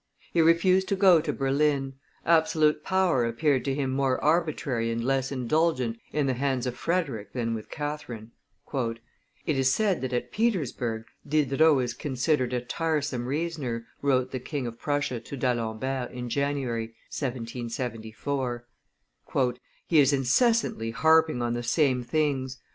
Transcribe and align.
He 0.33 0.41
refused 0.41 0.87
to 0.87 0.95
go 0.95 1.21
to 1.21 1.31
Berlin; 1.31 1.93
absolute 2.25 2.83
power 2.83 3.23
appeared 3.23 3.63
to 3.65 3.75
him 3.75 3.91
more 3.91 4.19
arbitrary 4.19 4.89
and 4.89 5.03
less 5.03 5.31
indulgent 5.31 5.99
in 6.11 6.25
the 6.25 6.33
hands 6.33 6.65
of 6.65 6.75
Frederick 6.75 7.33
than 7.33 7.53
with 7.53 7.69
Catherine. 7.69 8.31
"It 8.73 8.99
is 9.59 9.71
said 9.71 10.01
that 10.01 10.11
at 10.11 10.31
Petersburg 10.31 11.05
Diderot 11.27 11.83
is 11.83 11.93
considered 11.93 12.51
a 12.51 12.61
tiresome 12.61 13.27
reasoner," 13.27 13.85
wrote 14.01 14.31
the 14.31 14.39
King 14.39 14.65
of 14.65 14.79
Prussia 14.79 15.19
to 15.19 15.37
D' 15.37 15.43
Alembert 15.45 16.09
in 16.09 16.29
January, 16.29 16.95
1774; 17.15 18.65
"he 19.85 19.99
is 19.99 20.11
incessantly 20.11 20.89
harping 20.89 21.43
on 21.43 21.53
the 21.53 21.61
same 21.61 22.01
things. 22.01 22.57